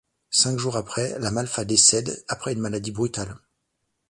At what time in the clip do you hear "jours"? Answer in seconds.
0.57-0.77